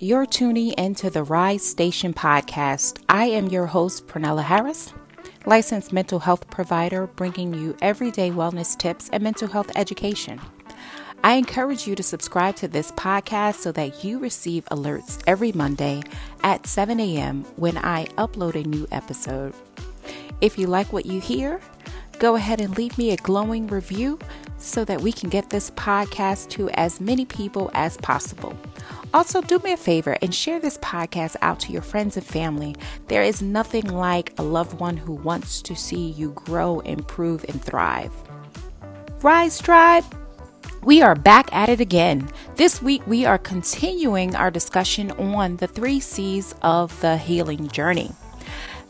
[0.00, 3.02] You're tuning into the Rise Station podcast.
[3.08, 4.92] I am your host, Pernella Harris,
[5.46, 10.40] licensed mental health provider, bringing you everyday wellness tips and mental health education.
[11.22, 16.02] I encourage you to subscribe to this podcast so that you receive alerts every Monday
[16.42, 17.44] at 7 a.m.
[17.56, 19.54] when I upload a new episode.
[20.40, 21.60] If you like what you hear,
[22.18, 24.18] go ahead and leave me a glowing review
[24.64, 28.56] so that we can get this podcast to as many people as possible.
[29.12, 32.74] Also, do me a favor and share this podcast out to your friends and family.
[33.06, 37.62] There is nothing like a loved one who wants to see you grow, improve, and
[37.62, 38.12] thrive.
[39.22, 40.04] Rise Tribe!
[40.82, 42.28] We are back at it again.
[42.56, 48.10] This week, we are continuing our discussion on the three C's of the healing journey.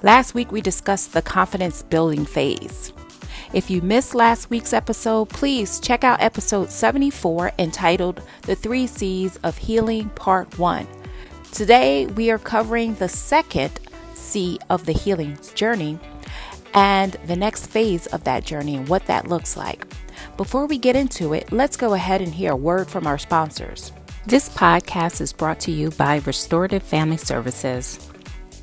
[0.02, 2.93] Last week, we discussed the confidence building phase.
[3.54, 9.36] If you missed last week's episode, please check out episode 74 entitled The Three C's
[9.44, 10.84] of Healing Part 1.
[11.52, 13.78] Today, we are covering the second
[14.12, 16.00] C of the healing journey
[16.74, 19.86] and the next phase of that journey and what that looks like.
[20.36, 23.92] Before we get into it, let's go ahead and hear a word from our sponsors.
[24.26, 28.10] This podcast is brought to you by Restorative Family Services.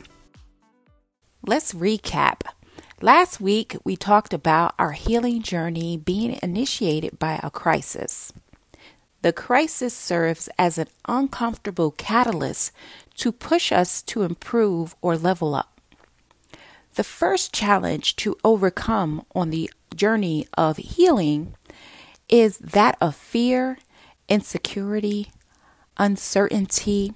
[1.44, 2.42] Let's recap.
[3.00, 8.32] Last week, we talked about our healing journey being initiated by a crisis.
[9.22, 12.72] The crisis serves as an uncomfortable catalyst
[13.16, 15.80] to push us to improve or level up.
[16.94, 21.54] The first challenge to overcome on the journey of healing
[22.28, 23.78] is that of fear,
[24.28, 25.30] insecurity,
[25.96, 27.12] uncertainty.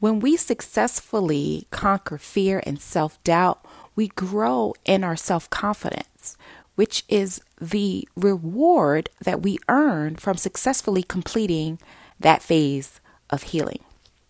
[0.00, 3.64] When we successfully conquer fear and self doubt,
[3.94, 6.36] we grow in our self confidence
[6.80, 11.78] which is the reward that we earn from successfully completing
[12.18, 13.80] that phase of healing.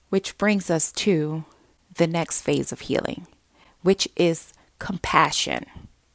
[0.08, 1.44] Which brings us to
[1.96, 3.26] the next phase of healing,
[3.82, 5.66] which is compassion.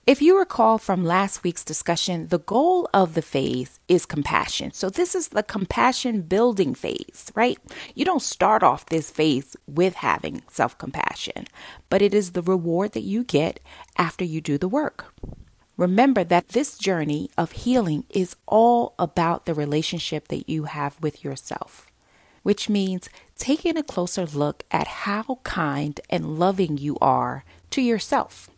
[0.07, 4.71] If you recall from last week's discussion, the goal of the phase is compassion.
[4.71, 7.57] So, this is the compassion building phase, right?
[7.95, 11.47] You don't start off this phase with having self compassion,
[11.89, 13.59] but it is the reward that you get
[13.97, 15.11] after you do the work.
[15.77, 21.21] Remember that this journey of healing is all about the relationship that you have with
[21.23, 21.87] yourself,
[22.43, 28.49] which means taking a closer look at how kind and loving you are to yourself.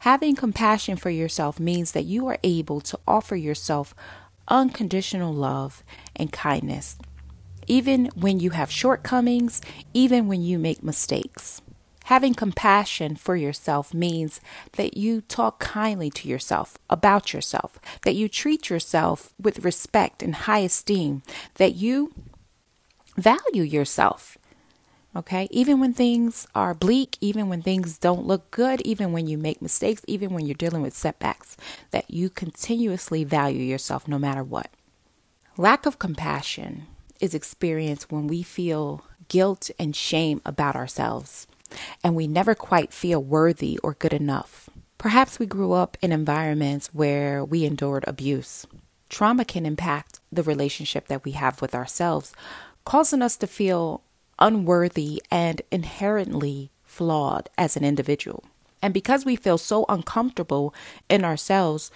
[0.00, 3.92] Having compassion for yourself means that you are able to offer yourself
[4.46, 5.82] unconditional love
[6.14, 6.96] and kindness,
[7.66, 9.60] even when you have shortcomings,
[9.94, 11.60] even when you make mistakes.
[12.04, 14.40] Having compassion for yourself means
[14.72, 20.34] that you talk kindly to yourself about yourself, that you treat yourself with respect and
[20.34, 21.22] high esteem,
[21.54, 22.12] that you
[23.16, 24.36] value yourself.
[25.14, 29.36] Okay, even when things are bleak, even when things don't look good, even when you
[29.36, 31.56] make mistakes, even when you're dealing with setbacks,
[31.90, 34.70] that you continuously value yourself no matter what.
[35.58, 36.86] Lack of compassion
[37.20, 41.46] is experienced when we feel guilt and shame about ourselves
[42.02, 44.68] and we never quite feel worthy or good enough.
[44.98, 48.66] Perhaps we grew up in environments where we endured abuse.
[49.08, 52.32] Trauma can impact the relationship that we have with ourselves,
[52.84, 54.02] causing us to feel
[54.38, 58.44] unworthy and inherently flawed as an individual.
[58.80, 60.74] And because we feel so uncomfortable
[61.08, 61.90] in ourselves,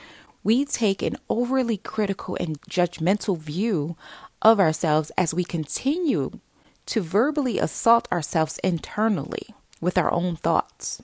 [0.44, 3.96] we take an overly critical and judgmental view
[4.42, 6.38] of ourselves as we continue
[6.86, 9.54] to verbally assault ourselves internally
[9.86, 11.00] with our own thoughts.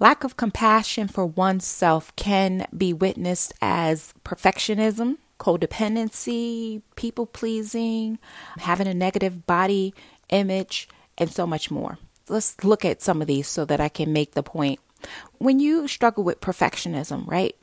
[0.00, 8.18] Lack of compassion for oneself can be witnessed as perfectionism, codependency, people pleasing,
[8.58, 9.94] having a negative body
[10.30, 11.96] image, and so much more.
[12.28, 14.80] Let's look at some of these so that I can make the point.
[15.38, 17.54] When you struggle with perfectionism, right?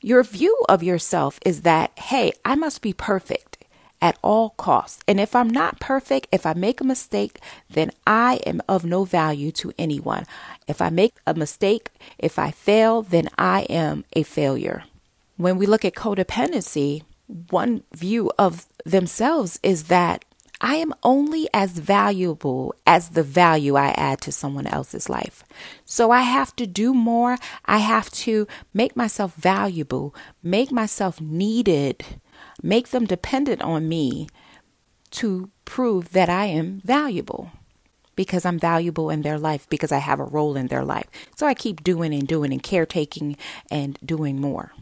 [0.00, 3.57] Your view of yourself is that, hey, I must be perfect
[4.00, 5.02] at all costs.
[5.08, 9.04] And if I'm not perfect, if I make a mistake, then I am of no
[9.04, 10.24] value to anyone.
[10.66, 14.84] If I make a mistake, if I fail, then I am a failure.
[15.36, 17.02] When we look at codependency,
[17.50, 20.24] one view of themselves is that
[20.60, 25.44] I am only as valuable as the value I add to someone else's life.
[25.84, 27.36] So I have to do more.
[27.64, 32.04] I have to make myself valuable, make myself needed,
[32.62, 34.28] make them dependent on me
[35.10, 37.50] to prove that I am valuable
[38.16, 41.06] because I'm valuable in their life, because I have a role in their life.
[41.36, 43.36] So I keep doing and doing and caretaking
[43.70, 44.72] and doing more.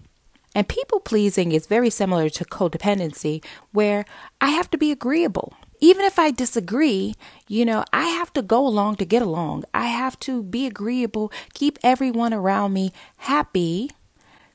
[0.55, 4.07] And people pleasing is very similar to codependency, where
[4.41, 5.53] I have to be agreeable.
[5.81, 7.15] Even if I disagree,
[7.47, 9.65] you know, I have to go along to get along.
[9.75, 13.91] I have to be agreeable, keep everyone around me happy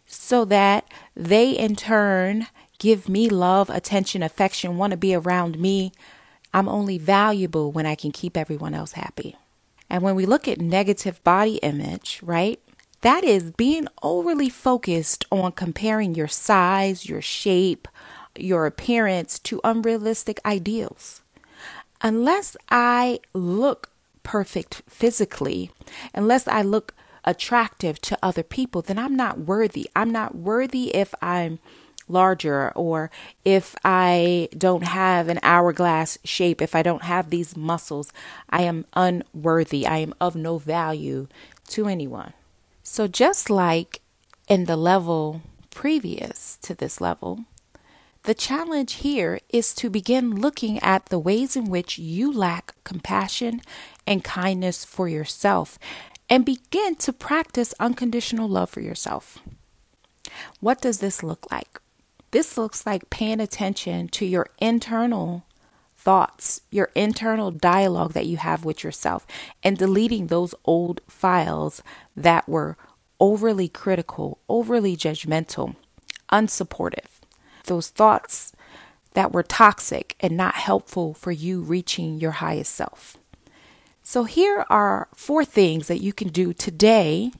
[0.07, 2.47] so that they in turn
[2.81, 5.91] give me love, attention, affection, want to be around me.
[6.51, 9.35] I'm only valuable when I can keep everyone else happy.
[9.87, 12.59] And when we look at negative body image, right?
[13.01, 17.87] That is being overly focused on comparing your size, your shape,
[18.35, 21.21] your appearance to unrealistic ideals.
[22.01, 23.91] Unless I look
[24.23, 25.69] perfect physically,
[26.15, 29.87] unless I look attractive to other people, then I'm not worthy.
[29.95, 31.59] I'm not worthy if I'm
[32.11, 33.09] larger or
[33.45, 38.11] if I don't have an hourglass shape, if I don't have these muscles,
[38.49, 39.87] I am unworthy.
[39.87, 41.27] I am of no value
[41.69, 42.33] to anyone.
[42.83, 44.01] So, just like
[44.47, 47.45] in the level previous to this level,
[48.23, 53.61] the challenge here is to begin looking at the ways in which you lack compassion
[54.05, 55.79] and kindness for yourself
[56.29, 59.39] and begin to practice unconditional love for yourself.
[60.59, 61.81] What does this look like?
[62.31, 65.45] This looks like paying attention to your internal
[65.97, 69.27] thoughts, your internal dialogue that you have with yourself,
[69.61, 71.83] and deleting those old files
[72.15, 72.77] that were
[73.19, 75.75] overly critical, overly judgmental,
[76.31, 77.19] unsupportive.
[77.65, 78.53] Those thoughts
[79.13, 83.17] that were toxic and not helpful for you reaching your highest self.
[84.01, 87.31] So, here are four things that you can do today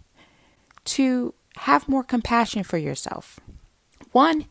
[0.86, 3.40] to have more compassion for yourself.
[4.12, 4.46] One,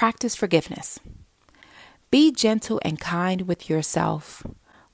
[0.00, 0.98] practice forgiveness.
[2.10, 4.42] Be gentle and kind with yourself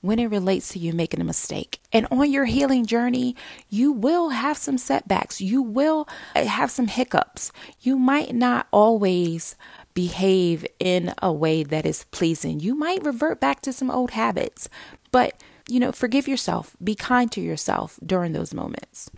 [0.01, 1.79] when it relates to you making a mistake.
[1.93, 3.33] And on your healing journey,
[3.69, 5.39] you will have some setbacks.
[5.39, 7.53] You will have some hiccups.
[7.79, 9.55] You might not always
[9.93, 12.59] behave in a way that is pleasing.
[12.59, 14.67] You might revert back to some old habits,
[15.13, 16.75] but you know, forgive yourself.
[16.83, 19.09] Be kind to yourself during those moments.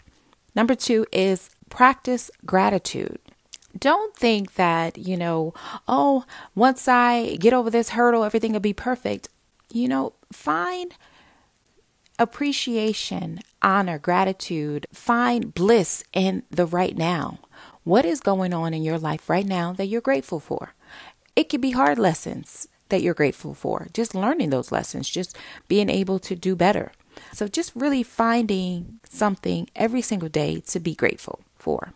[0.54, 3.18] Number two is practice gratitude
[3.80, 5.54] don't think that, you know,
[5.88, 9.30] oh, once I get over this hurdle, everything will be perfect.
[9.72, 10.94] You know, find
[12.18, 17.40] appreciation, honor, gratitude, find bliss in the right now.
[17.84, 20.74] What is going on in your life right now that you're grateful for?
[21.36, 25.38] It could be hard lessons that you're grateful for, just learning those lessons, just
[25.68, 26.92] being able to do better.
[27.32, 31.94] So, just really finding something every single day to be grateful for.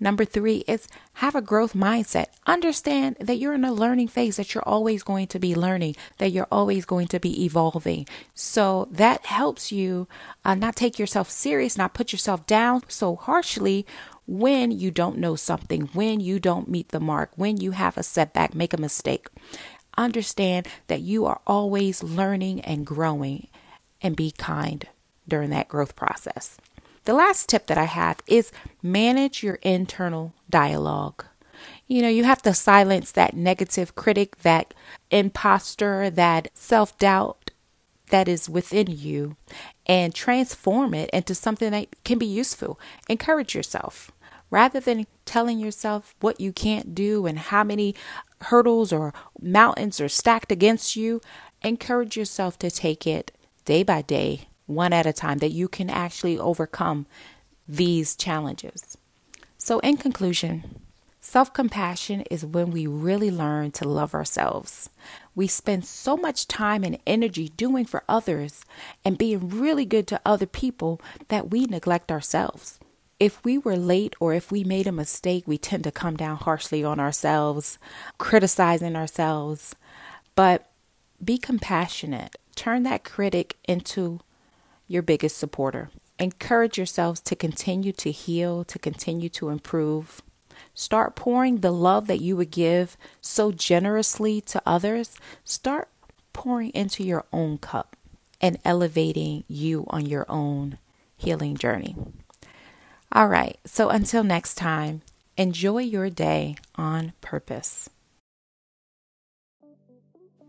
[0.00, 2.26] Number three is have a growth mindset.
[2.46, 6.30] Understand that you're in a learning phase, that you're always going to be learning, that
[6.30, 8.06] you're always going to be evolving.
[8.34, 10.06] So that helps you
[10.44, 13.86] uh, not take yourself serious, not put yourself down so harshly
[14.26, 18.02] when you don't know something, when you don't meet the mark, when you have a
[18.02, 19.28] setback, make a mistake.
[19.96, 23.48] Understand that you are always learning and growing
[24.00, 24.86] and be kind
[25.26, 26.56] during that growth process.
[27.08, 31.24] The last tip that I have is manage your internal dialogue.
[31.86, 34.74] You know, you have to silence that negative critic, that
[35.10, 37.50] imposter, that self doubt
[38.10, 39.36] that is within you
[39.86, 42.78] and transform it into something that can be useful.
[43.08, 44.10] Encourage yourself
[44.50, 47.94] rather than telling yourself what you can't do and how many
[48.42, 51.22] hurdles or mountains are stacked against you.
[51.62, 53.32] Encourage yourself to take it
[53.64, 57.06] day by day one at a time, that you can actually overcome
[57.66, 58.96] these challenges.
[59.56, 60.80] So, in conclusion,
[61.20, 64.88] self compassion is when we really learn to love ourselves.
[65.34, 68.64] We spend so much time and energy doing for others
[69.04, 72.78] and being really good to other people that we neglect ourselves.
[73.20, 76.36] If we were late or if we made a mistake, we tend to come down
[76.36, 77.78] harshly on ourselves,
[78.16, 79.74] criticizing ourselves.
[80.36, 80.70] But
[81.22, 82.36] be compassionate.
[82.54, 84.20] Turn that critic into
[84.88, 85.90] your biggest supporter.
[86.18, 90.22] Encourage yourselves to continue to heal, to continue to improve,
[90.74, 95.16] Start pouring the love that you would give so generously to others.
[95.44, 95.88] Start
[96.32, 97.96] pouring into your own cup
[98.40, 100.78] and elevating you on your own
[101.16, 101.96] healing journey.
[103.10, 105.02] All right, so until next time,
[105.36, 107.90] enjoy your day on purpose.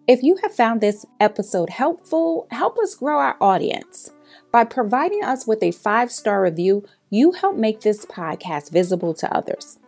[0.07, 4.11] If you have found this episode helpful, help us grow our audience.
[4.51, 9.33] By providing us with a five star review, you help make this podcast visible to
[9.33, 9.79] others.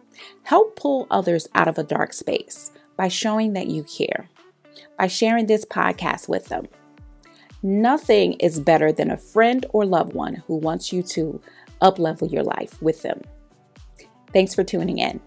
[0.43, 4.29] Help pull others out of a dark space by showing that you care,
[4.97, 6.67] by sharing this podcast with them.
[7.63, 11.41] Nothing is better than a friend or loved one who wants you to
[11.81, 13.21] uplevel your life with them.
[14.33, 15.19] Thanks for tuning in.